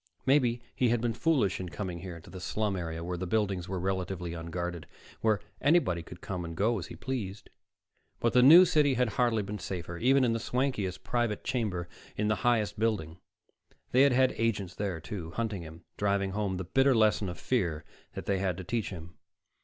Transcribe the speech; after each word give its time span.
Maybe 0.25 0.63
he 0.75 0.89
had 0.89 0.99
been 0.99 1.13
foolish 1.13 1.59
in 1.59 1.69
coming 1.69 1.99
here 1.99 2.19
to 2.21 2.31
the 2.31 2.39
slum 2.39 2.75
area, 2.75 3.03
where 3.03 3.19
the 3.19 3.27
buildings 3.27 3.69
were 3.69 3.79
relatively 3.79 4.33
unguarded, 4.33 4.87
where 5.19 5.41
anybody 5.61 6.01
could 6.01 6.21
come 6.21 6.43
and 6.43 6.57
go 6.57 6.79
as 6.79 6.87
he 6.87 6.95
pleased. 6.95 7.51
But 8.19 8.33
the 8.33 8.41
New 8.41 8.65
City 8.65 8.95
had 8.95 9.09
hardly 9.09 9.43
been 9.43 9.59
safer, 9.59 9.97
even 9.99 10.23
in 10.23 10.33
the 10.33 10.39
swankiest 10.39 11.03
private 11.03 11.43
chamber 11.43 11.87
in 12.17 12.29
the 12.29 12.37
highest 12.41 12.79
building. 12.79 13.19
They 13.91 14.01
had 14.01 14.11
had 14.13 14.31
agents 14.39 14.73
there, 14.73 14.99
too, 14.99 15.33
hunting 15.35 15.61
him, 15.61 15.83
driving 15.97 16.31
home 16.31 16.57
the 16.57 16.63
bitter 16.63 16.95
lesson 16.95 17.29
of 17.29 17.37
fear 17.39 17.85
they 18.15 18.39
had 18.39 18.57
to 18.57 18.63
teach 18.63 18.89
him. 18.89 19.19